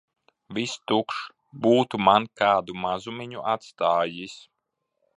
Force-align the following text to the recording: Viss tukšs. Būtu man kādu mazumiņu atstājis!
Viss 0.57 0.71
tukšs. 0.91 1.27
Būtu 1.67 2.01
man 2.07 2.27
kādu 2.43 2.79
mazumiņu 2.87 3.47
atstājis! 3.55 4.39